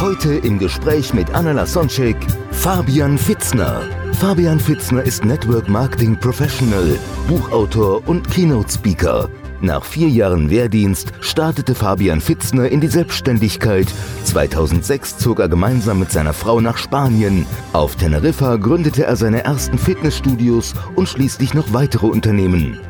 [0.00, 2.16] Heute im Gespräch mit Anna Lasonczek,
[2.50, 3.82] Fabian Fitzner.
[4.18, 6.98] Fabian Fitzner ist Network Marketing Professional,
[7.28, 9.28] Buchautor und Keynote Speaker.
[9.60, 13.86] Nach vier Jahren Wehrdienst startete Fabian Fitzner in die Selbstständigkeit.
[14.24, 17.46] 2006 zog er gemeinsam mit seiner Frau nach Spanien.
[17.72, 22.80] Auf Teneriffa gründete er seine ersten Fitnessstudios und schließlich noch weitere Unternehmen.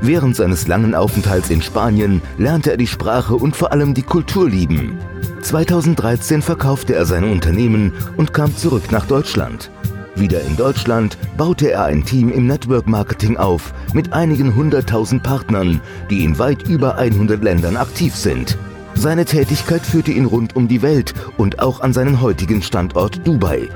[0.00, 4.48] Während seines langen Aufenthalts in Spanien lernte er die Sprache und vor allem die Kultur
[4.48, 4.98] lieben.
[5.42, 9.70] 2013 verkaufte er sein Unternehmen und kam zurück nach Deutschland.
[10.14, 15.80] Wieder in Deutschland baute er ein Team im Network Marketing auf mit einigen hunderttausend Partnern,
[16.10, 18.58] die in weit über 100 Ländern aktiv sind.
[18.94, 23.68] Seine Tätigkeit führte ihn rund um die Welt und auch an seinen heutigen Standort Dubai.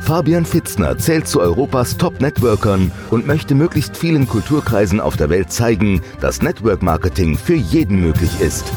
[0.00, 6.00] Fabian Fitzner zählt zu Europas Top-Networkern und möchte möglichst vielen Kulturkreisen auf der Welt zeigen,
[6.20, 8.72] dass Network Marketing für jeden möglich ist.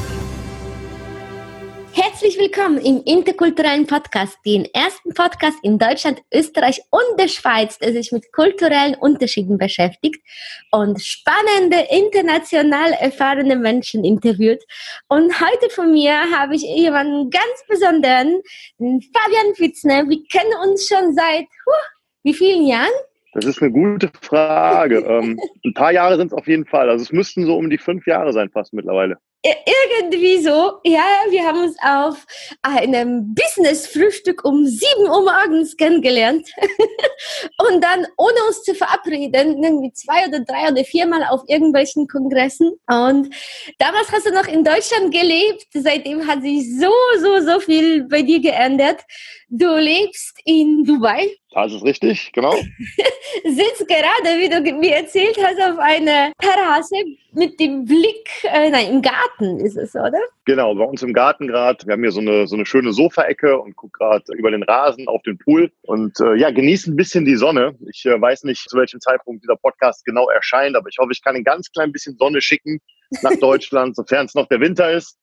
[2.40, 8.14] Willkommen im interkulturellen Podcast, den ersten Podcast in Deutschland, Österreich und der Schweiz, der sich
[8.14, 10.24] mit kulturellen Unterschieden beschäftigt
[10.72, 14.64] und spannende, international erfahrene Menschen interviewt.
[15.10, 18.42] Und heute von mir habe ich jemanden ganz besonderen,
[18.78, 20.08] Fabian Fitzner.
[20.08, 21.88] Wir kennen uns schon seit huh,
[22.24, 22.88] wie vielen Jahren?
[23.34, 25.00] Das ist eine gute Frage.
[25.00, 26.90] ähm, ein paar Jahre sind es auf jeden Fall.
[26.90, 29.18] Also es müssten so um die fünf Jahre sein fast mittlerweile.
[29.42, 30.80] Irgendwie so.
[30.84, 32.26] Ja, wir haben uns auf
[32.62, 36.50] einem Business-Frühstück um 7 Uhr morgens kennengelernt.
[37.70, 42.72] und dann, ohne uns zu verabreden, irgendwie zwei oder drei oder viermal auf irgendwelchen Kongressen.
[42.88, 43.34] Und
[43.78, 45.68] damals hast du noch in Deutschland gelebt.
[45.74, 49.02] Seitdem hat sich so, so, so viel bei dir geändert.
[49.48, 51.30] Du lebst in Dubai.
[51.52, 52.54] Das ist richtig, genau.
[53.44, 56.98] Sitzt gerade, wie du mir erzählt hast, auf einer Terrasse
[57.32, 60.20] mit dem Blick, äh, nein, im Garten ist es, oder?
[60.46, 61.86] Genau, bei uns im Garten gerade.
[61.86, 65.08] Wir haben hier so eine, so eine schöne Sofaecke und gucken gerade über den Rasen
[65.08, 67.76] auf den Pool und äh, ja, genießen ein bisschen die Sonne.
[67.90, 71.24] Ich äh, weiß nicht, zu welchem Zeitpunkt dieser Podcast genau erscheint, aber ich hoffe, ich
[71.24, 72.80] kann ein ganz klein bisschen Sonne schicken
[73.22, 75.18] nach Deutschland, sofern es noch der Winter ist.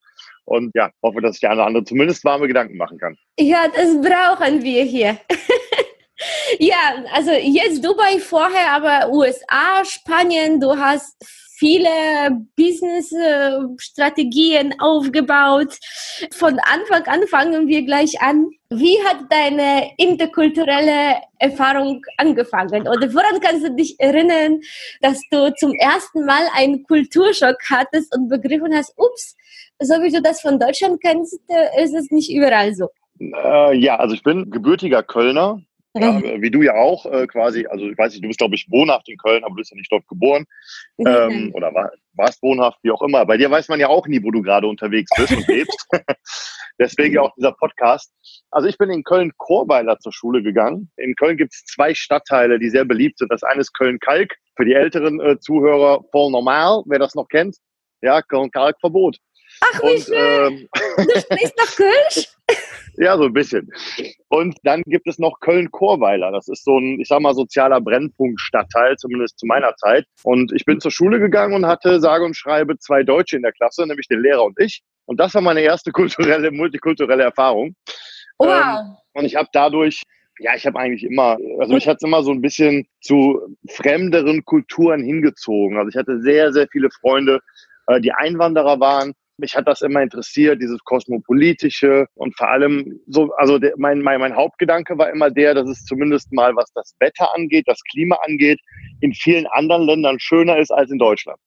[0.44, 3.16] Und ja, hoffe, dass ich der eine oder andere zumindest warme Gedanken machen kann.
[3.38, 5.18] Ja, das brauchen wir hier.
[6.60, 11.16] ja, also jetzt Dubai vorher, aber USA, Spanien, du hast
[11.56, 15.78] viele Business-Strategien aufgebaut.
[16.32, 18.50] Von Anfang an fangen wir gleich an.
[18.68, 22.86] Wie hat deine interkulturelle Erfahrung angefangen?
[22.86, 24.60] Oder woran kannst du dich erinnern,
[25.00, 29.34] dass du zum ersten Mal einen Kulturschock hattest und begriffen hast, ups,
[29.78, 31.38] so wie du das von Deutschland kennst,
[31.82, 32.88] ist es nicht überall so?
[33.18, 35.62] Äh, ja, also ich bin gebürtiger Kölner,
[36.00, 38.66] ja, wie du ja auch äh, quasi, also ich weiß nicht, du bist glaube ich
[38.70, 40.46] wohnhaft in Köln, aber du bist ja nicht dort geboren
[40.98, 43.24] ähm, oder war, warst wohnhaft, wie auch immer.
[43.26, 45.86] Bei dir weiß man ja auch nie, wo du gerade unterwegs bist und lebst.
[46.78, 48.12] Deswegen auch dieser Podcast.
[48.50, 50.90] Also ich bin in Köln-Chorweiler zur Schule gegangen.
[50.96, 53.32] In Köln gibt es zwei Stadtteile, die sehr beliebt sind.
[53.32, 57.56] Das eine ist Köln-Kalk, für die älteren äh, Zuhörer voll normal, wer das noch kennt.
[58.02, 59.18] Ja, Köln-Kalk Verbot.
[59.60, 60.68] Ach, wie und, schön.
[60.68, 62.28] Ähm, du sprichst nach Kölsch?
[62.98, 63.70] Ja, so ein bisschen.
[64.28, 66.32] Und dann gibt es noch Köln-Chorweiler.
[66.32, 70.06] Das ist so ein, ich sag mal, sozialer Brennpunkt-Stadtteil, zumindest zu meiner Zeit.
[70.22, 73.52] Und ich bin zur Schule gegangen und hatte sage und schreibe zwei Deutsche in der
[73.52, 74.82] Klasse, nämlich den Lehrer und ich.
[75.04, 77.76] Und das war meine erste kulturelle, multikulturelle Erfahrung.
[78.38, 78.48] Wow.
[78.48, 80.02] Ähm, und ich habe dadurch
[80.38, 83.40] ja, ich habe eigentlich immer, also mich hat es immer so ein bisschen zu
[83.70, 85.78] fremderen Kulturen hingezogen.
[85.78, 87.40] Also ich hatte sehr, sehr viele Freunde,
[87.86, 93.32] äh, die Einwanderer waren mich hat das immer interessiert, dieses kosmopolitische und vor allem so,
[93.36, 96.94] also der, mein, mein, mein Hauptgedanke war immer der, dass es zumindest mal, was das
[97.00, 98.60] Wetter angeht, das Klima angeht,
[99.00, 101.38] in vielen anderen Ländern schöner ist als in Deutschland.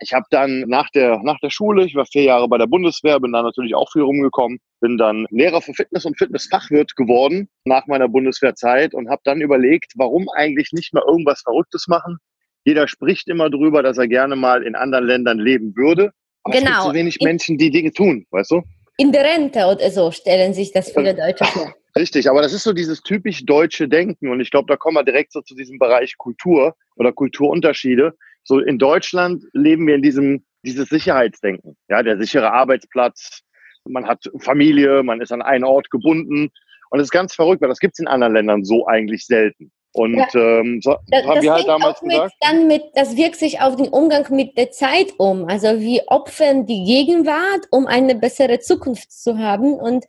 [0.00, 3.18] Ich habe dann nach der, nach der Schule, ich war vier Jahre bei der Bundeswehr,
[3.18, 7.84] bin da natürlich auch viel rumgekommen, bin dann Lehrer für Fitness und Fitnessfachwirt geworden nach
[7.88, 12.18] meiner Bundeswehrzeit und habe dann überlegt, warum eigentlich nicht mal irgendwas Verrücktes machen.
[12.64, 16.12] Jeder spricht immer drüber, dass er gerne mal in anderen Ländern leben würde.
[16.48, 16.70] Aber genau.
[16.70, 18.62] es gibt so wenig Menschen, die Dinge tun, weißt du?
[18.96, 21.74] In der Rente oder so stellen sich das viele Deutsche vor.
[21.96, 25.04] Richtig, aber das ist so dieses typisch deutsche Denken und ich glaube, da kommen wir
[25.04, 28.14] direkt so zu diesem Bereich Kultur oder Kulturunterschiede.
[28.44, 33.42] So in Deutschland leben wir in diesem dieses Sicherheitsdenken, ja, der sichere Arbeitsplatz,
[33.84, 36.50] man hat Familie, man ist an einen Ort gebunden.
[36.90, 39.70] Und es ist ganz verrückt, weil das gibt es in anderen Ländern so eigentlich selten.
[39.98, 40.28] Und ja.
[40.34, 42.34] ähm, so das, haben das wir halt damals mit, gesagt.
[42.40, 45.46] Dann mit, das wirkt sich auf den Umgang mit der Zeit um.
[45.48, 49.74] Also wir opfern die Gegenwart, um eine bessere Zukunft zu haben.
[49.74, 50.04] Und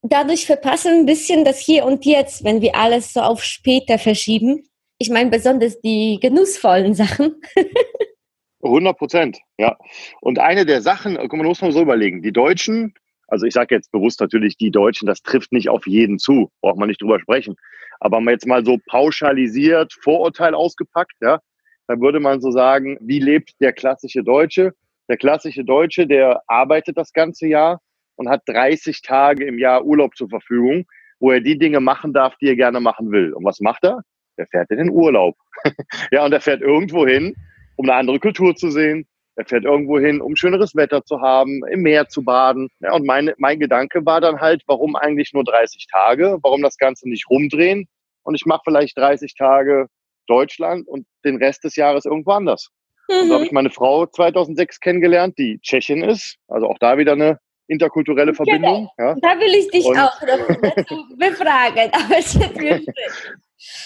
[0.00, 4.62] dadurch verpassen ein bisschen das Hier und Jetzt, wenn wir alles so auf später verschieben.
[4.96, 7.42] Ich meine besonders die genussvollen Sachen.
[8.62, 9.76] 100 Prozent, ja.
[10.22, 12.94] Und eine der Sachen, man muss mal so überlegen, die Deutschen,
[13.26, 16.78] also ich sage jetzt bewusst natürlich die Deutschen, das trifft nicht auf jeden zu, braucht
[16.78, 17.56] man nicht drüber sprechen.
[18.00, 21.40] Aber jetzt mal so pauschalisiert, Vorurteil ausgepackt, ja,
[21.86, 24.72] dann würde man so sagen, wie lebt der klassische Deutsche?
[25.08, 27.80] Der klassische Deutsche, der arbeitet das ganze Jahr
[28.14, 30.86] und hat 30 Tage im Jahr Urlaub zur Verfügung,
[31.18, 33.32] wo er die Dinge machen darf, die er gerne machen will.
[33.32, 34.02] Und was macht er?
[34.38, 35.36] Der fährt in den Urlaub.
[36.12, 37.34] ja, und er fährt irgendwo hin,
[37.76, 39.06] um eine andere Kultur zu sehen.
[39.40, 42.68] Er fährt irgendwo hin, um schöneres Wetter zu haben, im Meer zu baden.
[42.80, 46.38] Ja, und mein, mein Gedanke war dann halt, warum eigentlich nur 30 Tage?
[46.42, 47.88] Warum das Ganze nicht rumdrehen?
[48.22, 49.86] Und ich mache vielleicht 30 Tage
[50.26, 52.68] Deutschland und den Rest des Jahres irgendwo anders.
[53.08, 53.14] Mhm.
[53.14, 56.36] Und so habe ich meine Frau 2006 kennengelernt, die Tschechin ist.
[56.46, 58.90] Also auch da wieder eine interkulturelle Verbindung.
[58.98, 59.14] Ja.
[59.22, 61.90] Da will ich dich und auch noch dazu befragen.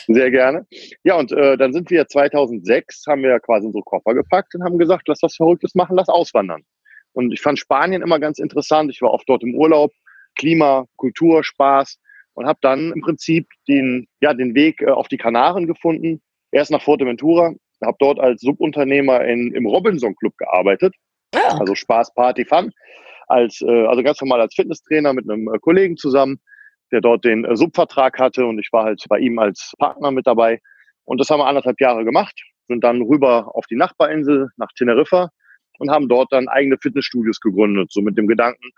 [0.07, 0.67] Sehr gerne.
[1.03, 4.79] Ja, und äh, dann sind wir 2006, haben wir quasi unsere Koffer gepackt und haben
[4.79, 6.63] gesagt, lass was Verrücktes machen, lass auswandern.
[7.13, 8.91] Und ich fand Spanien immer ganz interessant.
[8.91, 9.93] Ich war oft dort im Urlaub.
[10.37, 11.99] Klima, Kultur, Spaß
[12.35, 16.21] und habe dann im Prinzip den, ja, den Weg äh, auf die Kanaren gefunden.
[16.51, 17.55] Erst nach Fuerteventura,
[17.85, 20.95] habe dort als Subunternehmer in, im Robinson Club gearbeitet.
[21.35, 21.59] Ja.
[21.59, 22.73] Also Spaß, Party, Fun.
[23.27, 26.41] Als, äh, also ganz normal als Fitnesstrainer mit einem äh, Kollegen zusammen
[26.95, 30.27] der dort den äh, Subvertrag hatte und ich war halt bei ihm als Partner mit
[30.27, 30.61] dabei.
[31.05, 35.29] Und das haben wir anderthalb Jahre gemacht, sind dann rüber auf die Nachbarinsel nach Teneriffa
[35.79, 38.71] und haben dort dann eigene Fitnessstudios gegründet, so mit dem Gedanken,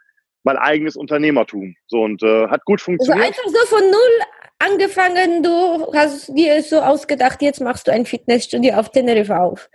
[0.42, 1.76] mein eigenes Unternehmertum.
[1.86, 3.26] So und äh, hat gut also funktioniert.
[3.28, 4.26] Also einfach so von null
[4.58, 9.68] angefangen, du hast dir so ausgedacht, jetzt machst du ein Fitnessstudio auf Teneriffa auf.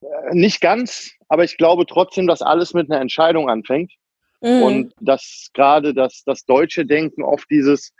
[0.00, 3.92] Äh, nicht ganz, aber ich glaube trotzdem, dass alles mit einer Entscheidung anfängt.
[4.40, 4.62] Mhm.
[4.62, 7.92] Und dass gerade das, das deutsche Denken oft dieses,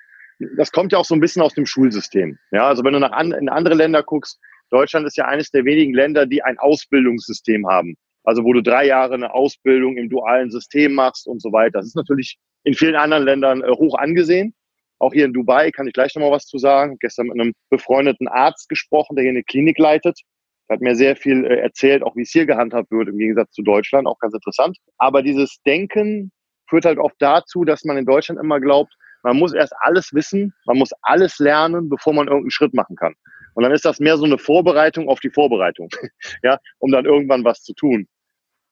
[0.57, 2.39] das kommt ja auch so ein bisschen aus dem Schulsystem.
[2.53, 4.39] Ja, also wenn du nach an, in andere Länder guckst,
[4.71, 7.97] Deutschland ist ja eines der wenigen Länder, die ein Ausbildungssystem haben.
[8.25, 11.79] Also wo du drei Jahre eine Ausbildung im dualen System machst und so weiter.
[11.79, 14.55] Das ist natürlich in vielen anderen Ländern äh, hoch angesehen.
[14.99, 16.99] Auch hier in Dubai kann ich gleich nochmal was zu sagen.
[17.01, 20.21] Gestern mit einem befreundeten Arzt gesprochen, der hier eine Klinik leitet.
[20.69, 23.53] Er hat mir sehr viel äh, erzählt, auch wie es hier gehandhabt wird, im Gegensatz
[23.53, 24.77] zu Deutschland, auch ganz interessant.
[24.99, 26.31] Aber dieses Denken
[26.69, 28.93] führt halt oft dazu, dass man in Deutschland immer glaubt,
[29.23, 33.15] man muss erst alles wissen, man muss alles lernen, bevor man irgendeinen Schritt machen kann.
[33.55, 35.89] Und dann ist das mehr so eine Vorbereitung auf die Vorbereitung,
[36.43, 38.07] ja, um dann irgendwann was zu tun.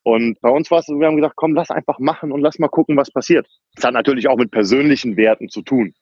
[0.02, 2.68] Und bei uns war es wir haben gesagt, komm, lass einfach machen und lass mal
[2.68, 3.48] gucken, was passiert.
[3.74, 5.94] Das hat natürlich auch mit persönlichen Werten zu tun.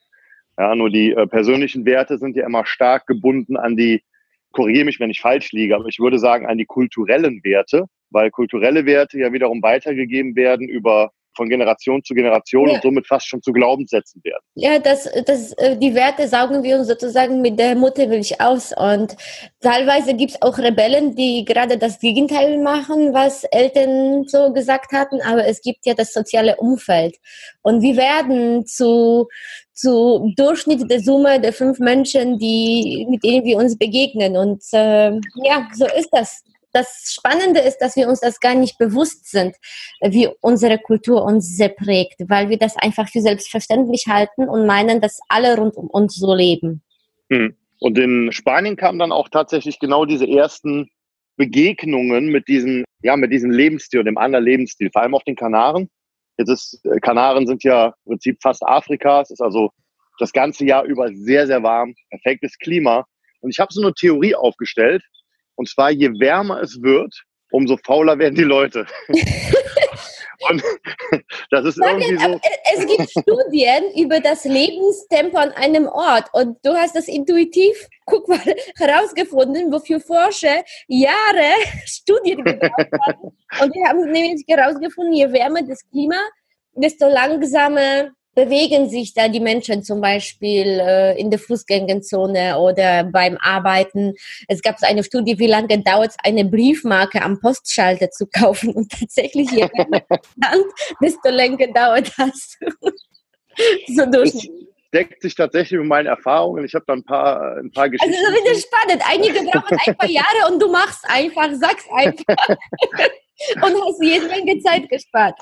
[0.58, 4.04] Ja, nur die äh, persönlichen Werte sind ja immer stark gebunden an die
[4.54, 8.30] korrigiere mich, wenn ich falsch liege, aber ich würde sagen an die kulturellen Werte, weil
[8.30, 12.74] kulturelle Werte ja wiederum weitergegeben werden über von Generation zu Generation ja.
[12.74, 14.42] und somit fast schon zu Glaubenssätzen werden.
[14.54, 18.72] Ja, das, das, äh, die Werte saugen wir uns sozusagen mit der Muttermilch aus.
[18.76, 19.16] Und
[19.60, 25.20] teilweise gibt es auch Rebellen, die gerade das Gegenteil machen, was Eltern so gesagt hatten.
[25.22, 27.16] Aber es gibt ja das soziale Umfeld.
[27.62, 29.28] Und wir werden zu,
[29.74, 34.36] zu Durchschnitt der Summe der fünf Menschen, die, mit denen wir uns begegnen.
[34.36, 35.10] Und äh,
[35.42, 36.42] ja, so ist das.
[36.72, 39.54] Das Spannende ist, dass wir uns das gar nicht bewusst sind,
[40.00, 45.00] wie unsere Kultur uns sehr prägt, weil wir das einfach für selbstverständlich halten und meinen,
[45.00, 46.82] dass alle rund um uns so leben.
[47.30, 47.54] Hm.
[47.78, 50.88] Und in Spanien kamen dann auch tatsächlich genau diese ersten
[51.36, 55.88] Begegnungen mit diesem, ja, mit diesem Lebensstil dem anderen Lebensstil, vor allem auf den Kanaren.
[56.36, 59.20] Jetzt ist, äh, Kanaren sind ja im Prinzip fast Afrika.
[59.20, 59.70] Es ist also
[60.18, 63.04] das ganze Jahr über sehr, sehr warm, perfektes Klima.
[63.40, 65.02] Und ich habe so eine Theorie aufgestellt.
[65.56, 67.14] Und zwar, je wärmer es wird,
[67.50, 68.86] umso fauler werden die Leute.
[70.48, 70.62] Und
[71.50, 72.40] das ist Sag irgendwie so.
[72.74, 78.28] Es gibt Studien über das Lebenstempo an einem Ort und du hast das intuitiv, guck
[78.28, 78.38] mal,
[78.78, 81.52] herausgefunden, wofür Forscher Jahre
[81.86, 83.36] Studien gebraucht haben.
[83.62, 86.18] Und die haben nämlich herausgefunden, je wärmer das Klima,
[86.74, 93.36] desto langsamer bewegen sich da die Menschen zum Beispiel äh, in der Fußgängerzone oder beim
[93.38, 94.14] Arbeiten.
[94.48, 98.90] Es gab eine Studie, wie lange dauert es, eine Briefmarke am Postschalter zu kaufen und
[98.90, 100.66] tatsächlich je Land,
[101.00, 102.58] desto länger dauert das.
[103.88, 104.48] so durch
[104.94, 106.64] deckt sich tatsächlich mit meinen Erfahrungen.
[106.64, 108.14] Ich habe da ein paar, ein paar Geschichten.
[108.14, 109.02] Also das ist spannend.
[109.10, 112.36] Einige brauchen ein paar Jahre und du machst einfach, sagst einfach.
[113.56, 115.38] Und hast jede Menge Zeit gespart.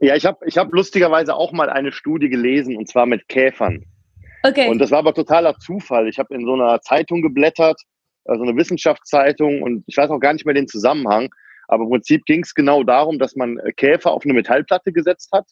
[0.00, 3.84] ja, ich habe ich hab lustigerweise auch mal eine Studie gelesen und zwar mit Käfern.
[4.42, 4.68] Okay.
[4.68, 6.08] Und das war aber totaler Zufall.
[6.08, 7.80] Ich habe in so einer Zeitung geblättert,
[8.24, 11.30] also eine Wissenschaftszeitung und ich weiß auch gar nicht mehr den Zusammenhang.
[11.68, 15.46] Aber im Prinzip ging es genau darum, dass man Käfer auf eine Metallplatte gesetzt hat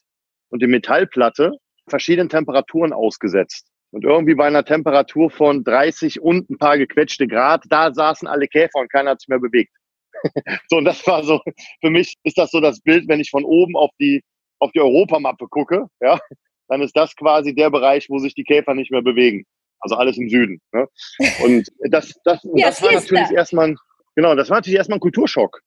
[0.49, 1.53] und die Metallplatte
[1.87, 3.67] verschiedenen Temperaturen ausgesetzt.
[3.91, 8.47] Und irgendwie bei einer Temperatur von 30 und ein paar gequetschte Grad, da saßen alle
[8.47, 9.71] Käfer und keiner hat sich mehr bewegt.
[10.69, 11.41] so, und das war so,
[11.81, 14.23] für mich ist das so das Bild, wenn ich von oben auf die,
[14.59, 16.19] auf die Europamappe gucke, ja,
[16.67, 19.45] dann ist das quasi der Bereich, wo sich die Käfer nicht mehr bewegen.
[19.79, 20.61] Also alles im Süden.
[20.71, 20.87] Ne?
[21.43, 23.75] Und das, das, ja, das war natürlich erstmal,
[24.15, 25.59] genau, das war natürlich erstmal ein Kulturschock.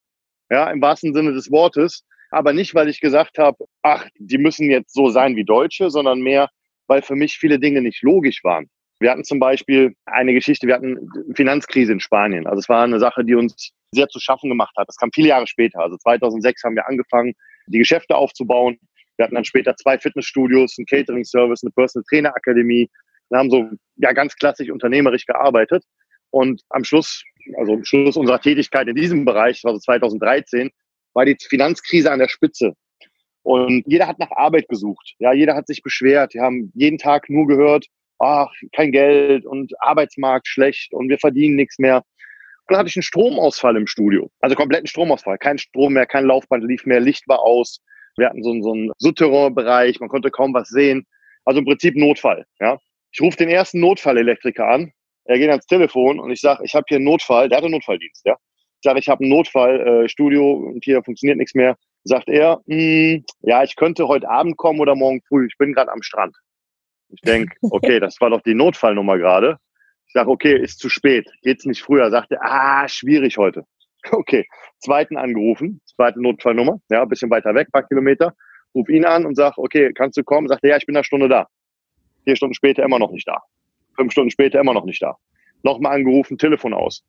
[0.51, 2.05] Ja, im wahrsten Sinne des Wortes.
[2.31, 6.21] Aber nicht, weil ich gesagt habe, ach, die müssen jetzt so sein wie Deutsche, sondern
[6.21, 6.49] mehr,
[6.87, 8.69] weil für mich viele Dinge nicht logisch waren.
[8.99, 12.47] Wir hatten zum Beispiel eine Geschichte, wir hatten Finanzkrise in Spanien.
[12.47, 14.89] Also es war eine Sache, die uns sehr zu schaffen gemacht hat.
[14.89, 15.81] Das kam viele Jahre später.
[15.81, 17.35] Also 2006 haben wir angefangen,
[17.67, 18.79] die Geschäfte aufzubauen.
[19.17, 22.89] Wir hatten dann später zwei Fitnessstudios, ein Catering-Service, eine Personal Trainer Akademie.
[23.29, 25.85] Wir haben so ja ganz klassisch unternehmerisch gearbeitet.
[26.31, 27.23] Und am Schluss,
[27.59, 30.71] also am Schluss unserer Tätigkeit in diesem Bereich, also 2013,
[31.15, 32.75] war die Finanzkrise an der Spitze.
[33.43, 35.15] Und jeder hat nach Arbeit gesucht.
[35.19, 36.35] Ja, jeder hat sich beschwert.
[36.35, 37.87] Wir haben jeden Tag nur gehört,
[38.19, 41.97] ach, kein Geld und Arbeitsmarkt schlecht und wir verdienen nichts mehr.
[41.97, 44.31] Und dann hatte ich einen Stromausfall im Studio.
[44.41, 45.39] Also kompletten Stromausfall.
[45.39, 47.81] Kein Strom mehr, kein Laufband lief mehr, Licht war aus.
[48.17, 51.07] Wir hatten so, einen, so einen Souterrain-Bereich, man konnte kaum was sehen.
[51.45, 52.45] Also im Prinzip Notfall.
[52.59, 52.79] Ja.
[53.13, 54.93] Ich rufe den ersten Notfallelektriker an.
[55.25, 57.49] Er geht ans Telefon und ich sage, ich habe hier einen Notfall.
[57.49, 58.27] Der hat einen Notfalldienst.
[58.27, 58.35] Ja.
[58.35, 61.77] Ich sage, ich habe einen Notfall, äh, Studio und hier funktioniert nichts mehr.
[62.05, 65.47] Sagt er, hm, ja, ich könnte heute Abend kommen oder morgen früh.
[65.47, 66.37] Ich bin gerade am Strand.
[67.09, 69.59] Ich denke, okay, das war doch die Notfallnummer gerade.
[70.07, 72.11] Ich sage, okay, ist zu spät, geht's nicht früher.
[72.11, 73.65] Sagte, ah, schwierig heute.
[74.13, 74.47] Okay,
[74.79, 78.37] zweiten angerufen, zweite Notfallnummer, ja, ein bisschen weiter weg, paar Kilometer.
[78.73, 80.47] Ruf ihn an und sag, okay, kannst du kommen?
[80.47, 81.49] Sagt er, ja, ich bin eine Stunde da.
[82.23, 83.43] Vier Stunden später immer noch nicht da.
[83.97, 85.17] Fünf Stunden später immer noch nicht da.
[85.65, 87.03] Nochmal angerufen, Telefon aus.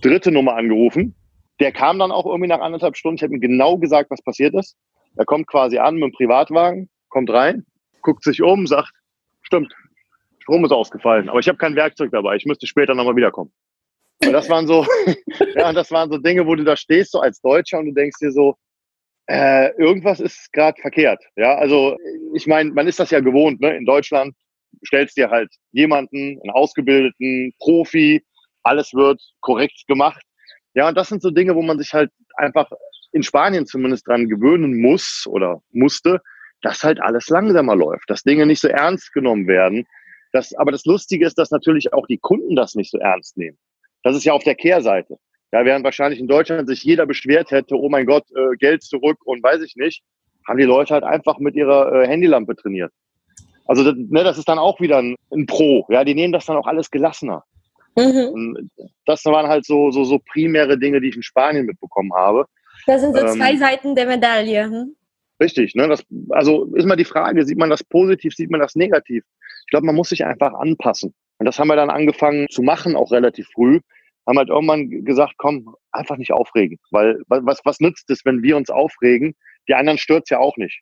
[0.00, 1.14] Dritte Nummer angerufen.
[1.60, 3.16] Der kam dann auch irgendwie nach anderthalb Stunden.
[3.16, 4.76] Ich habe ihm genau gesagt, was passiert ist.
[5.16, 7.64] Er kommt quasi an mit dem Privatwagen, kommt rein,
[8.02, 8.92] guckt sich um, sagt,
[9.46, 9.72] stimmt,
[10.40, 13.52] Strom ist ausgefallen, aber ich habe kein Werkzeug dabei, ich müsste später nochmal wiederkommen.
[14.24, 14.86] Und das waren so,
[15.56, 18.18] ja, das waren so Dinge, wo du da stehst, so als Deutscher und du denkst
[18.20, 18.56] dir so,
[19.28, 21.22] äh, irgendwas ist gerade verkehrt.
[21.36, 21.96] Ja, also
[22.34, 23.76] ich meine, man ist das ja gewohnt, ne?
[23.76, 24.34] In Deutschland
[24.86, 28.24] stellst dir halt jemanden, einen ausgebildeten Profi,
[28.62, 30.22] alles wird korrekt gemacht.
[30.74, 32.70] Ja, und das sind so Dinge, wo man sich halt einfach
[33.12, 36.20] in Spanien zumindest dran gewöhnen muss oder musste,
[36.66, 39.86] dass halt alles langsamer läuft, dass Dinge nicht so ernst genommen werden.
[40.32, 43.56] Das, aber das Lustige ist, dass natürlich auch die Kunden das nicht so ernst nehmen.
[44.02, 45.16] Das ist ja auf der Kehrseite.
[45.52, 49.18] Ja, während wahrscheinlich in Deutschland sich jeder beschwert hätte, oh mein Gott, äh, Geld zurück
[49.24, 50.02] und weiß ich nicht,
[50.48, 52.90] haben die Leute halt einfach mit ihrer äh, Handylampe trainiert.
[53.66, 55.86] Also das, ne, das ist dann auch wieder ein, ein, Pro.
[55.88, 57.44] Ja, die nehmen das dann auch alles gelassener.
[57.94, 58.70] Mhm.
[59.06, 62.44] das waren halt so, so, so primäre Dinge, die ich in Spanien mitbekommen habe.
[62.86, 64.64] Das sind so ähm, zwei Seiten der Medaille.
[64.64, 64.96] Hm?
[65.40, 65.88] Richtig, ne?
[65.88, 69.24] Das, also ist mal die Frage, sieht man das positiv, sieht man das negativ?
[69.66, 71.14] Ich glaube, man muss sich einfach anpassen.
[71.38, 73.80] Und das haben wir dann angefangen zu machen, auch relativ früh.
[74.26, 76.78] Haben halt irgendwann gesagt, komm, einfach nicht aufregen.
[76.90, 79.34] Weil was, was nützt es, wenn wir uns aufregen?
[79.68, 80.80] Die anderen stört's ja auch nicht.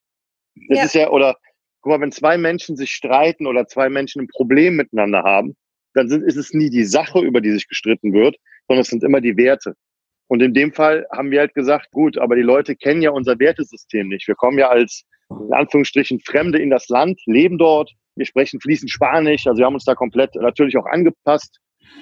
[0.68, 0.84] Das ja.
[0.84, 1.37] ist ja, oder
[1.80, 5.56] guck mal, wenn zwei Menschen sich streiten oder zwei Menschen ein Problem miteinander haben,
[5.94, 8.37] dann sind, ist es nie die Sache, über die sich gestritten wird,
[8.68, 9.75] sondern es sind immer die Werte.
[10.35, 13.38] Und in dem Fall haben wir halt gesagt, gut, aber die Leute kennen ja unser
[13.38, 14.26] Wertesystem nicht.
[14.26, 17.93] Wir kommen ja als, in Anführungsstrichen, Fremde in das Land, leben dort.
[18.17, 19.47] Wir sprechen fließend Spanisch.
[19.47, 21.61] Also wir haben uns da komplett natürlich auch angepasst.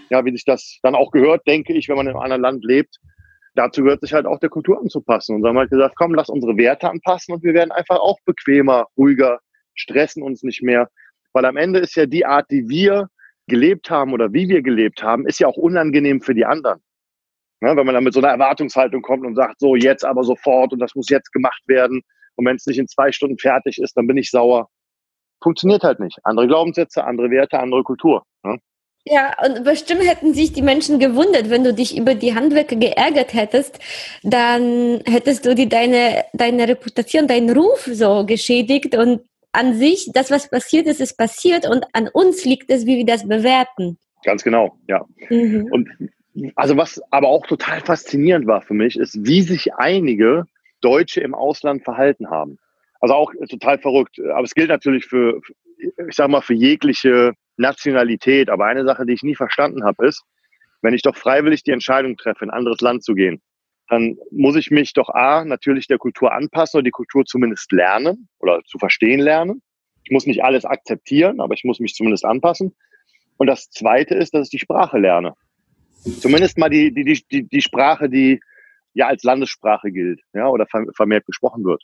[0.09, 2.65] Ja, wie sich das dann auch gehört, denke ich, wenn man in einem anderen Land
[2.65, 2.97] lebt.
[3.55, 5.37] Dazu gehört sich halt auch der Kultur anzupassen.
[5.37, 7.99] Und dann haben wir halt gesagt, komm, lass unsere Werte anpassen und wir werden einfach
[7.99, 9.41] auch bequemer, ruhiger,
[9.75, 10.89] stressen uns nicht mehr.
[11.35, 13.09] Weil am Ende ist ja die Art, die wir
[13.47, 16.81] gelebt haben oder wie wir gelebt haben, ist ja auch unangenehm für die anderen.
[17.63, 20.73] Ne, wenn man dann mit so einer Erwartungshaltung kommt und sagt, so jetzt aber sofort
[20.73, 22.03] und das muss jetzt gemacht werden.
[22.35, 24.69] Und wenn es nicht in zwei Stunden fertig ist, dann bin ich sauer.
[25.41, 26.19] Funktioniert halt nicht.
[26.25, 28.25] Andere Glaubenssätze, andere Werte, andere Kultur.
[28.43, 28.59] Ne?
[29.05, 33.33] Ja, und bestimmt hätten sich die Menschen gewundert, wenn du dich über die Handwerker geärgert
[33.33, 33.79] hättest,
[34.25, 39.21] dann hättest du die deine, deine Reputation, deinen Ruf so geschädigt und
[39.53, 43.07] an sich, das, was passiert ist, ist passiert und an uns liegt es, wie wir
[43.07, 43.99] das bewerten.
[44.25, 45.05] Ganz genau, ja.
[45.31, 45.69] Mhm.
[45.71, 45.89] Und
[46.55, 50.45] also was aber auch total faszinierend war für mich, ist, wie sich einige
[50.81, 52.59] Deutsche im Ausland verhalten haben.
[53.01, 54.19] Also auch total verrückt.
[54.21, 55.41] Aber es gilt natürlich für,
[55.79, 58.49] ich sag mal, für jegliche Nationalität.
[58.49, 60.23] Aber eine Sache, die ich nie verstanden habe, ist,
[60.83, 63.41] wenn ich doch freiwillig die Entscheidung treffe, in ein anderes Land zu gehen,
[63.89, 68.29] dann muss ich mich doch A, natürlich der Kultur anpassen oder die Kultur zumindest lernen
[68.39, 69.63] oder zu verstehen lernen.
[70.05, 72.75] Ich muss nicht alles akzeptieren, aber ich muss mich zumindest anpassen.
[73.37, 75.35] Und das Zweite ist, dass ich die Sprache lerne.
[76.21, 78.41] Zumindest mal die, die, die, die Sprache, die
[78.95, 81.83] ja als Landessprache gilt ja, oder vermehrt gesprochen wird.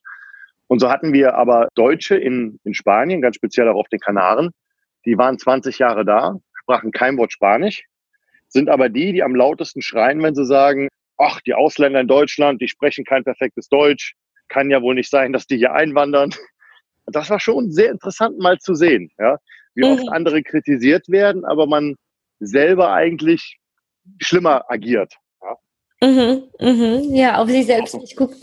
[0.66, 4.50] Und so hatten wir aber Deutsche in, in Spanien, ganz speziell auch auf den Kanaren,
[5.06, 7.84] die waren 20 Jahre da, sprachen kein Wort Spanisch,
[8.48, 12.60] sind aber die, die am lautesten schreien, wenn sie sagen, ach, die Ausländer in Deutschland,
[12.60, 14.14] die sprechen kein perfektes Deutsch,
[14.48, 16.30] kann ja wohl nicht sein, dass die hier einwandern.
[17.10, 19.38] Das war schon sehr interessant mal zu sehen, ja,
[19.74, 20.12] wie oft mhm.
[20.12, 21.94] andere kritisiert werden, aber man
[22.38, 23.58] selber eigentlich
[24.18, 25.14] schlimmer agiert.
[25.42, 28.36] Ja, mhm, mhm, ja auf sich selbst nicht guckt.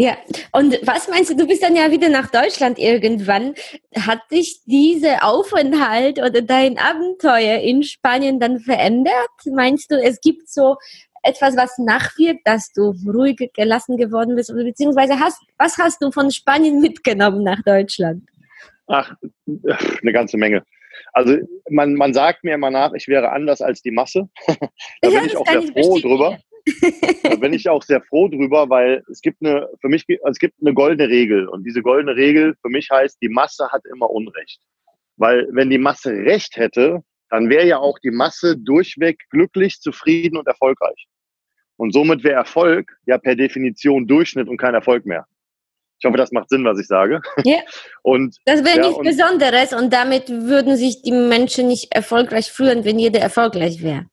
[0.00, 0.16] Ja,
[0.52, 3.54] und was meinst du, du bist dann ja wieder nach Deutschland irgendwann.
[3.96, 9.28] Hat sich dieser Aufenthalt oder dein Abenteuer in Spanien dann verändert?
[9.46, 10.76] Meinst du, es gibt so
[11.24, 14.54] etwas, was nachwirkt, dass du ruhig gelassen geworden bist?
[14.54, 18.22] Beziehungsweise hast, was hast du von Spanien mitgenommen nach Deutschland?
[18.86, 19.12] Ach,
[19.46, 20.62] eine ganze Menge.
[21.12, 21.36] Also
[21.70, 24.28] man, man sagt mir immer nach, ich wäre anders als die Masse.
[25.02, 26.38] da bin ich auch sehr froh drüber
[27.22, 30.54] da bin ich auch sehr froh drüber, weil es gibt eine, für mich, es gibt
[30.60, 31.48] eine goldene Regel.
[31.48, 34.60] Und diese goldene Regel für mich heißt, die Masse hat immer Unrecht.
[35.16, 40.36] Weil wenn die Masse Recht hätte, dann wäre ja auch die Masse durchweg glücklich, zufrieden
[40.36, 41.06] und erfolgreich.
[41.76, 45.26] Und somit wäre Erfolg ja per Definition Durchschnitt und kein Erfolg mehr.
[46.00, 47.20] Ich hoffe, das macht Sinn, was ich sage.
[47.44, 47.58] Ja.
[48.02, 52.84] Und, das wäre ja, nichts Besonderes und damit würden sich die Menschen nicht erfolgreich fühlen,
[52.84, 54.06] wenn jeder erfolgreich wäre.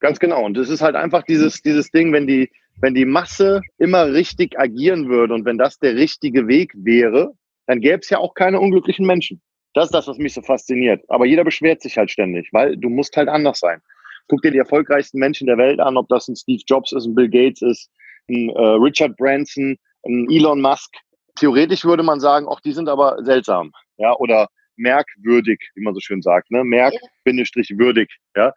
[0.00, 0.44] Ganz genau.
[0.44, 2.50] Und es ist halt einfach dieses, dieses Ding, wenn die,
[2.80, 7.32] wenn die Masse immer richtig agieren würde und wenn das der richtige Weg wäre,
[7.66, 9.40] dann gäbe es ja auch keine unglücklichen Menschen.
[9.74, 11.04] Das ist das, was mich so fasziniert.
[11.08, 13.80] Aber jeder beschwert sich halt ständig, weil du musst halt anders sein.
[14.28, 17.14] Guck dir die erfolgreichsten Menschen der Welt an, ob das ein Steve Jobs ist, ein
[17.14, 17.90] Bill Gates ist,
[18.28, 20.94] ein äh, Richard Branson, ein Elon Musk.
[21.36, 26.00] Theoretisch würde man sagen, auch die sind aber seltsam, ja, oder merkwürdig, wie man so
[26.00, 26.64] schön sagt, ne?
[26.64, 28.52] Merk-würdig, ja.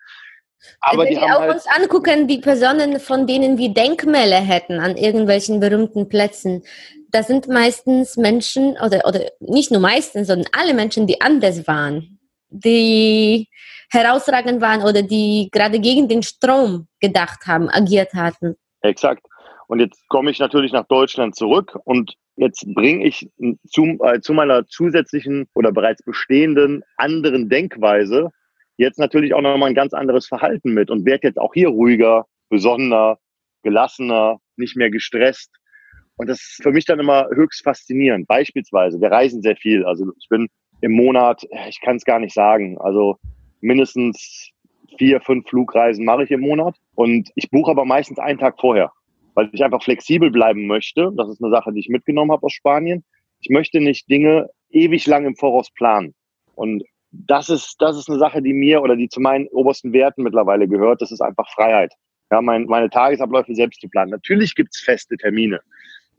[0.81, 4.79] Aber Wenn die wir auch halt uns angucken, die Personen, von denen wir Denkmäler hätten
[4.79, 6.63] an irgendwelchen berühmten Plätzen,
[7.11, 12.19] das sind meistens Menschen, oder, oder nicht nur meistens, sondern alle Menschen, die anders waren,
[12.49, 13.47] die
[13.89, 18.55] herausragend waren oder die gerade gegen den Strom gedacht haben, agiert hatten.
[18.81, 19.25] Exakt.
[19.67, 23.29] Und jetzt komme ich natürlich nach Deutschland zurück und jetzt bringe ich
[23.67, 28.29] zu, äh, zu meiner zusätzlichen oder bereits bestehenden anderen Denkweise
[28.77, 32.25] jetzt natürlich auch nochmal ein ganz anderes Verhalten mit und werde jetzt auch hier ruhiger,
[32.49, 33.17] besonnener,
[33.61, 35.51] gelassener, nicht mehr gestresst.
[36.15, 38.27] Und das ist für mich dann immer höchst faszinierend.
[38.27, 39.85] Beispielsweise, wir reisen sehr viel.
[39.85, 40.47] Also ich bin
[40.81, 43.17] im Monat, ich kann es gar nicht sagen, also
[43.59, 44.51] mindestens
[44.97, 46.75] vier, fünf Flugreisen mache ich im Monat.
[46.95, 48.91] Und ich buche aber meistens einen Tag vorher,
[49.35, 51.11] weil ich einfach flexibel bleiben möchte.
[51.15, 53.03] Das ist eine Sache, die ich mitgenommen habe aus Spanien.
[53.41, 56.13] Ich möchte nicht Dinge ewig lang im Voraus planen.
[56.55, 60.23] Und das ist, das ist eine Sache, die mir oder die zu meinen obersten Werten
[60.23, 61.01] mittlerweile gehört.
[61.01, 61.93] Das ist einfach Freiheit.
[62.31, 64.11] Ja, mein, meine Tagesabläufe selbst zu planen.
[64.11, 65.59] Natürlich gibt's feste Termine.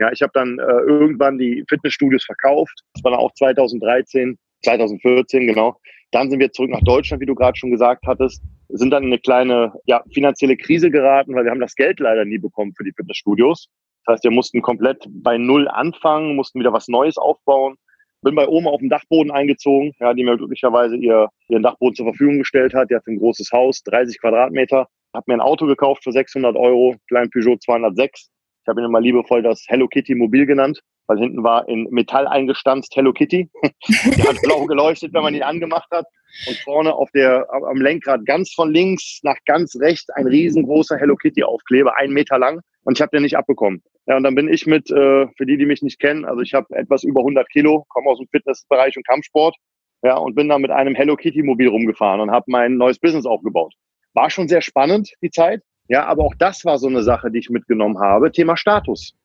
[0.01, 2.83] Ja, ich habe dann äh, irgendwann die Fitnessstudios verkauft.
[2.95, 5.79] Das war dann auch 2013, 2014, genau.
[6.11, 8.43] Dann sind wir zurück nach Deutschland, wie du gerade schon gesagt hattest.
[8.73, 12.25] Sind dann in eine kleine ja, finanzielle Krise geraten, weil wir haben das Geld leider
[12.25, 13.69] nie bekommen für die Fitnessstudios.
[14.05, 17.77] Das heißt, wir mussten komplett bei Null anfangen, mussten wieder was Neues aufbauen
[18.23, 22.07] bin bei Oma auf dem Dachboden eingezogen, ja, die mir glücklicherweise ihr, ihren Dachboden zur
[22.07, 22.91] Verfügung gestellt hat.
[22.91, 24.89] Die hat ein großes Haus, 30 Quadratmeter.
[25.13, 28.31] Hab mir ein Auto gekauft für 600 Euro, kleinen Peugeot 206.
[28.63, 32.29] Ich habe ihn immer liebevoll das Hello Kitty Mobil genannt, weil hinten war in Metall
[32.29, 33.51] eingestanzt Hello Kitty.
[33.89, 36.07] Die hat blau geleuchtet, wenn man ihn angemacht hat.
[36.47, 41.17] Und vorne auf der, am Lenkrad ganz von links nach ganz rechts ein riesengroßer Hello
[41.17, 42.61] Kitty Aufkleber, einen Meter lang.
[42.85, 43.83] Und ich habe den nicht abbekommen.
[44.07, 46.55] Ja, und dann bin ich mit, äh, für die, die mich nicht kennen, also ich
[46.55, 49.57] habe etwas über 100 Kilo, komme aus dem Fitnessbereich und Kampfsport,
[50.03, 53.27] ja, und bin dann mit einem Hello Kitty Mobil rumgefahren und habe mein neues Business
[53.27, 53.75] aufgebaut.
[54.15, 55.61] War schon sehr spannend, die Zeit.
[55.89, 58.31] Ja, aber auch das war so eine Sache, die ich mitgenommen habe.
[58.31, 59.17] Thema Status.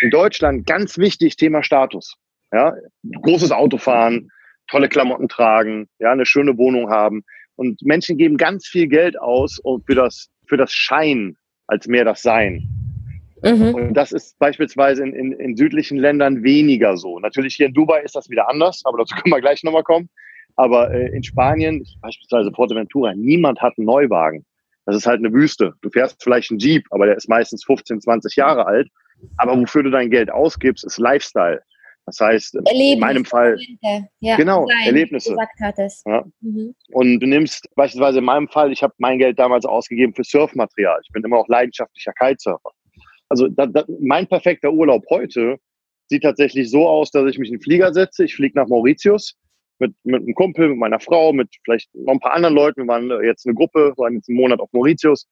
[0.00, 2.16] In Deutschland ganz wichtig, Thema Status.
[2.52, 2.72] Ja,
[3.22, 4.30] großes Auto fahren,
[4.68, 7.24] tolle Klamotten tragen, ja, eine schöne Wohnung haben.
[7.56, 12.22] Und Menschen geben ganz viel Geld aus für das, für das Schein als mehr das
[12.22, 12.68] Sein.
[13.42, 13.74] Mhm.
[13.74, 17.18] Und das ist beispielsweise in, in, in südlichen Ländern weniger so.
[17.18, 20.08] Natürlich hier in Dubai ist das wieder anders, aber dazu können wir gleich nochmal kommen.
[20.56, 24.44] Aber äh, in Spanien, beispielsweise Fuerteventura, niemand hat einen Neuwagen.
[24.86, 25.74] Das ist halt eine Wüste.
[25.82, 28.88] Du fährst vielleicht einen Jeep, aber der ist meistens 15, 20 Jahre alt.
[29.36, 31.62] Aber wofür du dein Geld ausgibst, ist Lifestyle.
[32.06, 33.58] Das heißt, Erlebnis, in meinem Fall,
[34.20, 35.36] ja, genau, sein, Erlebnisse.
[36.06, 36.24] Ja.
[36.40, 36.74] Mhm.
[36.92, 41.00] Und du nimmst beispielsweise in meinem Fall, ich habe mein Geld damals ausgegeben für Surfmaterial.
[41.04, 42.70] Ich bin immer auch leidenschaftlicher Kitesurfer.
[43.28, 45.58] Also da, da, mein perfekter Urlaub heute
[46.06, 49.34] sieht tatsächlich so aus, dass ich mich in den Flieger setze, ich fliege nach Mauritius
[49.78, 52.82] mit, mit einem Kumpel, mit meiner Frau, mit vielleicht noch ein paar anderen Leuten.
[52.82, 55.28] Wir waren jetzt eine Gruppe, waren jetzt einen Monat auf Mauritius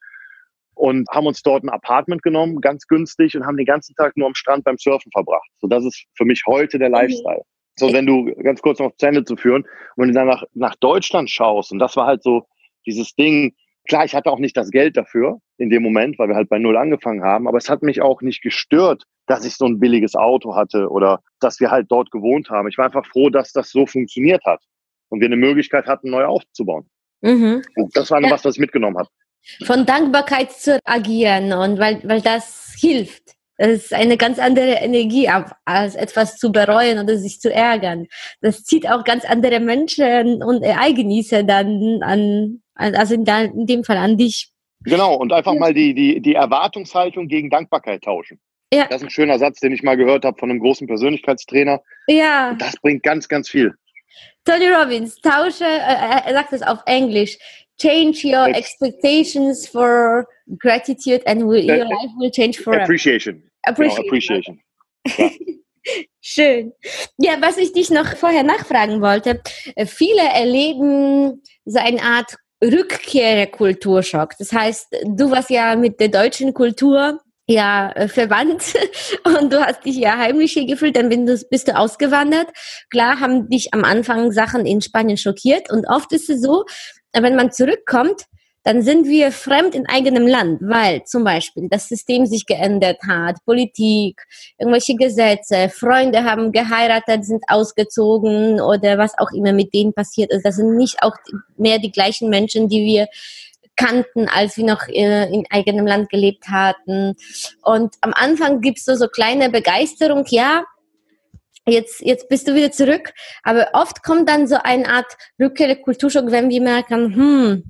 [0.77, 4.29] und haben uns dort ein Apartment genommen, ganz günstig und haben den ganzen Tag nur
[4.29, 5.49] am Strand beim Surfen verbracht.
[5.59, 6.95] So, das ist für mich heute der mhm.
[6.95, 7.43] Lifestyle.
[7.79, 10.77] So, wenn du ganz kurz noch zu Ende zu führen, wenn du dann nach, nach
[10.77, 12.47] Deutschland schaust, und das war halt so
[12.87, 13.55] dieses Ding,
[13.87, 16.59] klar, ich hatte auch nicht das Geld dafür in dem Moment, weil wir halt bei
[16.59, 20.15] Null angefangen haben, aber es hat mich auch nicht gestört, dass ich so ein billiges
[20.15, 22.69] Auto hatte oder dass wir halt dort gewohnt haben.
[22.69, 24.63] Ich war einfach froh, dass das so funktioniert hat
[25.09, 26.89] und wir eine Möglichkeit hatten, neu aufzubauen.
[27.23, 27.63] Mhm.
[27.93, 28.31] Das war ja.
[28.31, 29.09] was, was ich mitgenommen habe.
[29.65, 33.37] Von Dankbarkeit zu agieren und weil, weil das hilft.
[33.59, 35.29] Das ist eine ganz andere Energie,
[35.65, 38.07] als etwas zu bereuen oder sich zu ärgern.
[38.43, 44.19] Das zieht auch ganz andere Menschen und Ereignisse dann an, also in, dem Fall an
[44.19, 44.51] dich.
[44.85, 48.39] Genau, und einfach mal die, die, die Erwartungshaltung gegen Dankbarkeit tauschen.
[48.73, 48.87] Ja.
[48.89, 51.81] Das ist ein schöner Satz, den ich mal gehört habe von einem großen Persönlichkeitstrainer.
[52.09, 52.55] Ja.
[52.59, 53.75] Das bringt ganz, ganz viel.
[54.45, 57.39] Tony Robbins, tausche, äh, er sagt es auf Englisch,
[57.79, 60.27] change your expectations for
[60.59, 62.85] gratitude and will, your uh, life will change forever.
[62.85, 63.43] Appreciation.
[63.67, 64.05] Appreciation.
[64.05, 64.61] Genau, appreciation.
[65.19, 65.31] Ja.
[66.21, 66.73] Schön.
[67.19, 69.41] Ja, was ich dich noch vorher nachfragen wollte,
[69.87, 74.33] viele erleben so eine Art Rückkehrkulturschock.
[74.39, 78.75] Das heißt, du warst ja mit der deutschen Kultur ja äh, verwandt
[79.25, 82.49] und du hast dich ja heimlich hier gefühlt, dann bist du ausgewandert.
[82.91, 86.65] Klar haben dich am Anfang Sachen in Spanien schockiert und oft ist es so,
[87.23, 88.27] wenn man zurückkommt,
[88.67, 93.37] dann sind wir fremd in eigenem Land, weil zum Beispiel das System sich geändert hat,
[93.45, 94.21] Politik,
[94.59, 100.45] irgendwelche Gesetze, Freunde haben geheiratet, sind ausgezogen oder was auch immer mit denen passiert ist.
[100.45, 101.15] Das sind nicht auch
[101.57, 103.07] mehr die gleichen Menschen, die wir
[103.77, 107.15] kannten, als wir noch äh, in eigenem Land gelebt hatten.
[107.63, 110.65] Und am Anfang gibt's so, so kleine Begeisterung, ja,
[111.69, 113.13] jetzt, jetzt bist du wieder zurück.
[113.43, 117.65] Aber oft kommt dann so eine Art Rückkehr Kulturschock, wenn wir merken, hm,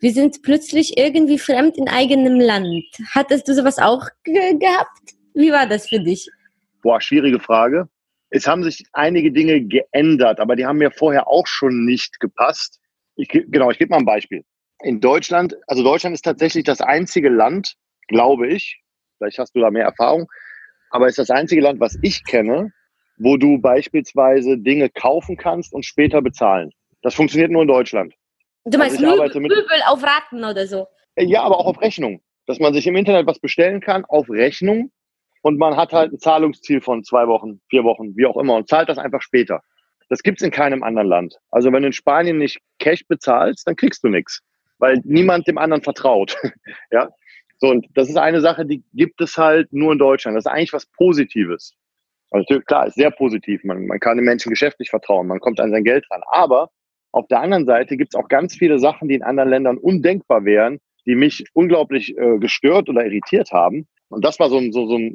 [0.00, 2.84] wir sind plötzlich irgendwie fremd in eigenem Land.
[3.14, 5.14] Hattest du sowas auch ge gehabt?
[5.34, 6.28] Wie war das für dich?
[6.82, 7.88] Boah, schwierige Frage.
[8.30, 12.80] Es haben sich einige Dinge geändert, aber die haben mir vorher auch schon nicht gepasst.
[13.16, 14.42] Ich, genau, ich gebe mal ein Beispiel.
[14.82, 17.74] In Deutschland, also Deutschland ist tatsächlich das einzige Land,
[18.08, 18.80] glaube ich,
[19.18, 20.28] vielleicht hast du da mehr Erfahrung,
[20.90, 22.72] aber ist das einzige Land, was ich kenne,
[23.22, 26.72] wo du beispielsweise Dinge kaufen kannst und später bezahlen.
[27.02, 28.14] Das funktioniert nur in Deutschland.
[28.64, 30.86] Du meinst also Möbel, auf Raten oder so?
[31.14, 32.20] Äh, ja, aber auch auf Rechnung.
[32.46, 34.90] Dass man sich im Internet was bestellen kann auf Rechnung
[35.42, 38.68] und man hat halt ein Zahlungsziel von zwei Wochen, vier Wochen, wie auch immer und
[38.68, 39.62] zahlt das einfach später.
[40.08, 41.38] Das gibt's in keinem anderen Land.
[41.50, 44.40] Also wenn du in Spanien nicht Cash bezahlst, dann kriegst du nichts,
[44.78, 46.36] weil niemand dem anderen vertraut.
[46.90, 47.08] ja,
[47.58, 50.36] so und das ist eine Sache, die gibt es halt nur in Deutschland.
[50.36, 51.76] Das ist eigentlich was Positives.
[52.32, 53.62] Also klar, ist sehr positiv.
[53.62, 56.22] Man, man kann den Menschen geschäftlich vertrauen, man kommt an sein Geld ran.
[56.30, 56.70] Aber
[57.12, 60.44] auf der anderen Seite gibt es auch ganz viele Sachen, die in anderen Ländern undenkbar
[60.46, 63.86] wären, die mich unglaublich äh, gestört oder irritiert haben.
[64.08, 65.14] Und das war so ein, so, so ein,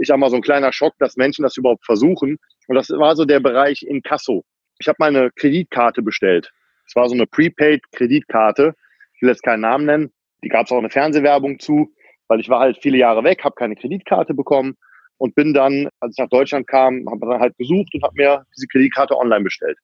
[0.00, 2.38] ich sag mal, so ein kleiner Schock, dass Menschen das überhaupt versuchen.
[2.66, 4.42] Und das war so der Bereich in Kasso.
[4.78, 6.50] Ich habe mal eine Kreditkarte bestellt.
[6.86, 8.74] Es war so eine Prepaid-Kreditkarte.
[9.14, 10.12] Ich will jetzt keinen Namen nennen.
[10.42, 11.90] Die gab es auch eine Fernsehwerbung zu,
[12.28, 14.76] weil ich war halt viele Jahre weg, habe keine Kreditkarte bekommen
[15.18, 18.44] und bin dann, als ich nach Deutschland kam, habe dann halt gesucht und habe mir
[18.56, 19.78] diese Kreditkarte online bestellt.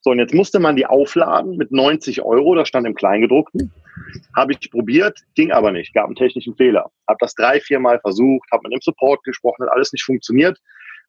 [0.00, 3.72] So, und jetzt musste man die aufladen mit 90 Euro, das stand im Kleingedruckten.
[4.36, 6.90] Habe ich probiert, ging aber nicht, gab einen technischen Fehler.
[7.08, 10.58] Habe das drei, vier Mal versucht, habe mit dem Support gesprochen, hat alles nicht funktioniert.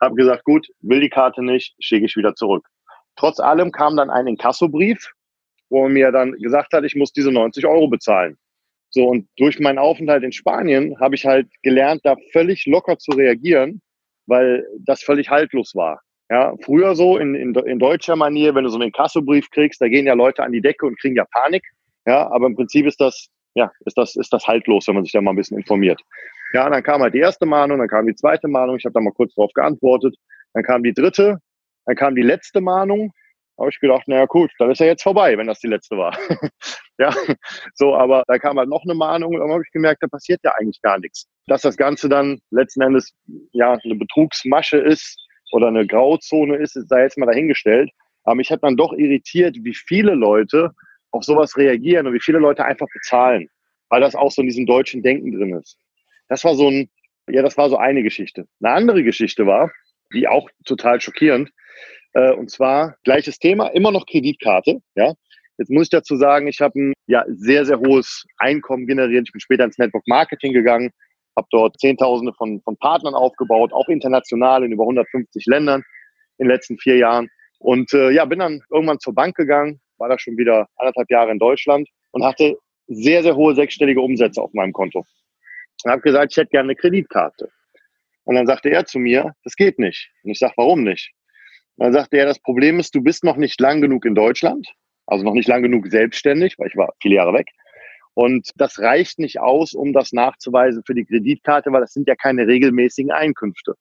[0.02, 2.68] Habe gesagt, gut, will die Karte nicht, schicke ich wieder zurück.
[3.16, 5.12] Trotz allem kam dann ein Inkassobrief,
[5.70, 8.38] wo man mir dann gesagt hat, ich muss diese 90 Euro bezahlen.
[8.92, 13.12] So, und durch meinen Aufenthalt in Spanien habe ich halt gelernt, da völlig locker zu
[13.12, 13.82] reagieren,
[14.26, 16.02] weil das völlig haltlos war.
[16.32, 19.88] Ja, früher so in, in, in deutscher Manier, wenn du so einen Kassobrief kriegst, da
[19.88, 21.64] gehen ja Leute an die Decke und kriegen ja Panik.
[22.06, 25.12] Ja, aber im Prinzip ist das, ja, ist das, ist das haltlos, wenn man sich
[25.12, 26.02] da mal ein bisschen informiert.
[26.54, 29.02] Ja, dann kam halt die erste Mahnung, dann kam die zweite Mahnung, ich habe da
[29.02, 30.16] mal kurz drauf geantwortet,
[30.54, 31.40] dann kam die dritte,
[31.86, 33.12] dann kam die letzte Mahnung,
[33.60, 36.18] habe ich gedacht, naja gut, dann ist ja jetzt vorbei, wenn das die letzte war.
[36.98, 37.14] ja,
[37.74, 40.40] so, aber da kam halt noch eine Mahnung und dann habe ich gemerkt, da passiert
[40.44, 41.28] ja eigentlich gar nichts.
[41.48, 43.14] Dass das Ganze dann letzten Endes
[43.52, 45.18] ja eine Betrugsmasche ist
[45.52, 47.90] oder eine Grauzone ist, sei jetzt mal dahingestellt.
[48.24, 50.72] Aber mich hat dann doch irritiert, wie viele Leute
[51.12, 53.50] auf sowas reagieren und wie viele Leute einfach bezahlen,
[53.90, 55.78] weil das auch so in diesem deutschen Denken drin ist.
[56.28, 56.90] Das war so ein,
[57.28, 58.48] ja, das war so eine Geschichte.
[58.62, 59.72] Eine andere Geschichte war,
[60.14, 61.52] die auch total schockierend,
[62.14, 64.82] äh, und zwar gleiches Thema, immer noch Kreditkarte.
[64.96, 65.14] Ja,
[65.60, 69.28] Jetzt muss ich dazu sagen, ich habe ein ja, sehr, sehr hohes Einkommen generiert.
[69.28, 70.90] Ich bin später ins Network Marketing gegangen,
[71.36, 75.84] habe dort Zehntausende von, von Partnern aufgebaut, auch international in über 150 Ländern
[76.38, 77.30] in den letzten vier Jahren.
[77.60, 81.32] Und äh, ja, bin dann irgendwann zur Bank gegangen, war da schon wieder anderthalb Jahre
[81.32, 82.56] in Deutschland und hatte
[82.88, 85.06] sehr, sehr hohe sechsstellige Umsätze auf meinem Konto.
[85.84, 87.50] Und habe gesagt, ich hätte gerne eine Kreditkarte.
[88.24, 90.10] Und dann sagte er zu mir, das geht nicht.
[90.24, 91.12] Und ich sage, warum nicht?
[91.80, 94.68] Dann sagte er, das Problem ist, du bist noch nicht lang genug in Deutschland,
[95.08, 97.48] also noch nicht lang genug selbstständig, weil ich war viele Jahre weg.
[98.14, 102.16] Und das reicht nicht aus, um das nachzuweisen für die Kreditkarte, weil das sind ja
[102.16, 103.76] keine regelmäßigen Einkünfte.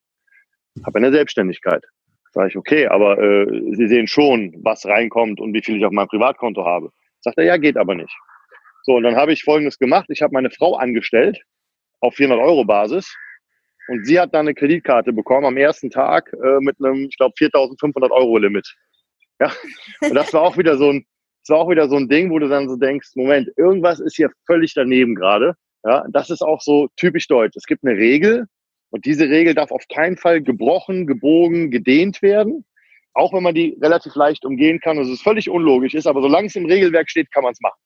[0.77, 1.85] Ich habe eine Selbstständigkeit.
[2.33, 5.91] Sage ich, okay, aber äh, Sie sehen schon, was reinkommt und wie viel ich auf
[5.91, 6.91] meinem Privatkonto habe.
[7.21, 8.15] Sagt er, ja, geht aber nicht.
[8.85, 10.07] So, und dann habe ich Folgendes gemacht.
[10.09, 11.41] Ich habe meine Frau angestellt
[12.01, 13.13] auf 400 Euro Basis
[13.89, 17.35] und sie hat dann eine Kreditkarte bekommen am ersten Tag äh, mit einem, ich glaube,
[17.39, 18.75] 4.500 Euro Limit.
[19.41, 19.51] Ja,
[20.03, 21.07] und das war auch wieder so ein,
[21.43, 24.17] das war auch wieder so ein Ding, wo du dann so denkst, Moment, irgendwas ist
[24.17, 25.55] hier völlig daneben gerade.
[25.85, 27.57] Ja, das ist auch so typisch deutsch.
[27.57, 28.47] Es gibt eine Regel
[28.91, 32.65] und diese Regel darf auf keinen Fall gebrochen, gebogen, gedehnt werden.
[33.15, 34.97] Auch wenn man die relativ leicht umgehen kann.
[34.97, 37.81] Das ist völlig unlogisch ist, aber solange es im Regelwerk steht, kann man es machen.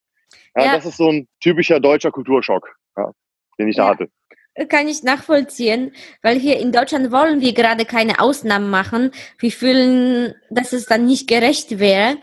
[0.57, 0.75] Ja, ja.
[0.75, 3.13] Das ist so ein typischer deutscher Kulturschock, ja,
[3.59, 4.09] den ich da hatte
[4.69, 9.11] kann ich nachvollziehen, weil hier in Deutschland wollen wir gerade keine Ausnahmen machen.
[9.39, 12.19] Wir fühlen, dass es dann nicht gerecht wäre,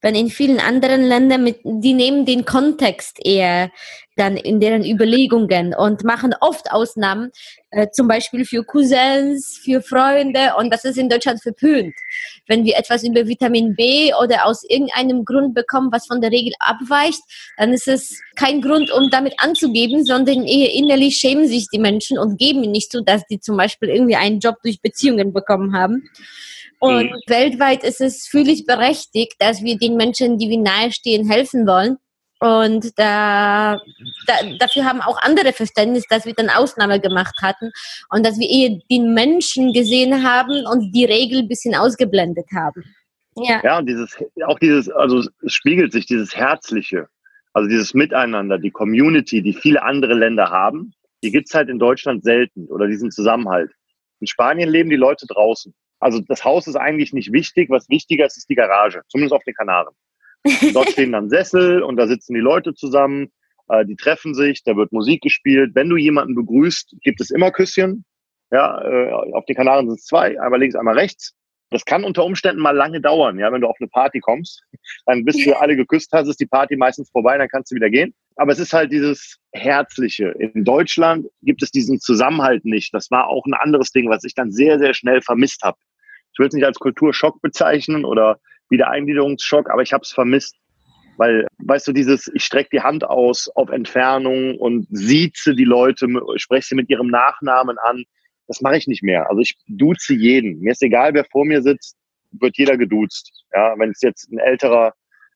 [0.00, 3.70] wenn in vielen anderen Ländern mit, die nehmen den Kontext eher
[4.16, 7.30] dann in deren Überlegungen und machen oft Ausnahmen,
[7.70, 11.94] äh, zum Beispiel für Cousins, für Freunde und das ist in Deutschland verpönt.
[12.46, 16.52] Wenn wir etwas über Vitamin B oder aus irgendeinem Grund bekommen, was von der Regel
[16.58, 17.22] abweicht,
[17.56, 22.18] dann ist es kein Grund, um damit anzugeben, sondern eher innerlich schämen sich die Menschen
[22.18, 26.10] und geben nicht zu, dass die zum Beispiel irgendwie einen Job durch Beziehungen bekommen haben.
[26.82, 27.20] Und mhm.
[27.28, 31.96] weltweit ist es völlig berechtigt, dass wir den Menschen, die wir nahestehen, helfen wollen.
[32.40, 33.78] Und da,
[34.26, 37.70] da, dafür haben auch andere Verständnis, dass wir dann Ausnahme gemacht hatten
[38.10, 42.82] und dass wir eher den Menschen gesehen haben und die Regel ein bisschen ausgeblendet haben.
[43.36, 47.06] Ja, ja und dieses, auch dieses, also es spiegelt sich dieses Herzliche,
[47.52, 52.24] also dieses Miteinander, die Community, die viele andere Länder haben, die gibt's halt in Deutschland
[52.24, 53.70] selten oder diesen Zusammenhalt.
[54.18, 55.72] In Spanien leben die Leute draußen.
[56.02, 57.70] Also das Haus ist eigentlich nicht wichtig.
[57.70, 59.94] Was wichtiger ist, ist die Garage, zumindest auf den Kanaren.
[60.74, 63.30] Dort stehen dann Sessel und da sitzen die Leute zusammen,
[63.68, 65.76] äh, die treffen sich, da wird Musik gespielt.
[65.76, 68.04] Wenn du jemanden begrüßt, gibt es immer Küsschen.
[68.50, 71.34] Ja, äh, auf den Kanaren sind es zwei, einmal links, einmal rechts.
[71.70, 74.62] Das kann unter Umständen mal lange dauern, ja, wenn du auf eine Party kommst,
[75.06, 77.88] dann bist du alle geküsst hast, ist die Party meistens vorbei, dann kannst du wieder
[77.88, 78.12] gehen.
[78.36, 80.34] Aber es ist halt dieses Herzliche.
[80.38, 82.92] In Deutschland gibt es diesen Zusammenhalt nicht.
[82.92, 85.78] Das war auch ein anderes Ding, was ich dann sehr, sehr schnell vermisst habe
[86.32, 88.38] ich will es nicht als Kulturschock bezeichnen oder
[88.70, 90.56] Wiedereingliederungsschock, aber ich habe es vermisst.
[91.18, 96.08] Weil, weißt du, dieses, ich strecke die Hand aus auf Entfernung und sieze die Leute,
[96.36, 98.04] spreche sie mit ihrem Nachnamen an,
[98.48, 99.28] das mache ich nicht mehr.
[99.28, 100.58] Also ich duze jeden.
[100.60, 101.96] Mir ist egal, wer vor mir sitzt,
[102.32, 103.30] wird jeder geduzt.
[103.54, 104.94] Ja, wenn es jetzt ein älterer,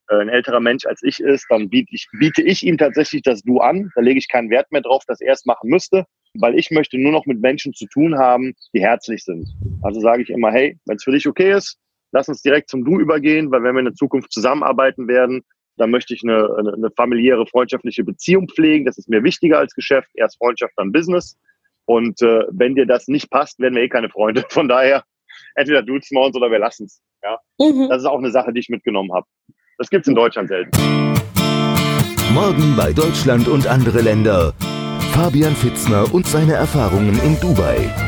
[0.09, 3.43] äh, ein älterer Mensch als ich ist, dann biete ich, biete ich ihm tatsächlich das
[3.43, 3.91] Du an.
[3.95, 6.05] Da lege ich keinen Wert mehr drauf, dass er es machen müsste
[6.39, 9.47] weil ich möchte nur noch mit Menschen zu tun haben, die herzlich sind.
[9.81, 11.77] Also sage ich immer, hey, wenn es für dich okay ist,
[12.11, 15.43] lass uns direkt zum Du übergehen, weil wenn wir in der Zukunft zusammenarbeiten werden,
[15.77, 18.85] dann möchte ich eine, eine, eine familiäre, freundschaftliche Beziehung pflegen.
[18.85, 20.09] Das ist mir wichtiger als Geschäft.
[20.15, 21.37] Erst Freundschaft, dann Business.
[21.85, 24.43] Und äh, wenn dir das nicht passt, werden wir eh keine Freunde.
[24.49, 25.03] Von daher,
[25.55, 27.01] entweder duzen wir uns oder wir lassen es.
[27.23, 27.37] Ja?
[27.59, 27.89] Mhm.
[27.89, 29.27] Das ist auch eine Sache, die ich mitgenommen habe.
[29.77, 30.71] Das gibt's in Deutschland selten.
[32.33, 34.53] Morgen bei Deutschland und andere Länder.
[35.17, 38.06] Fabian Fitzner und seine Erfahrungen in Dubai.